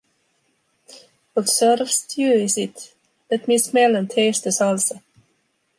What 1.35 1.47
sort 1.47 1.79
of 1.79 1.89
a 1.89 1.91
stew 1.91 2.23
is 2.31 2.57
it? 2.57 2.91
Let 3.29 3.47
me 3.47 3.59
smell 3.59 3.95
and 3.95 4.09
taste 4.09 4.43
the 4.43 4.49
salsa. 4.49 5.03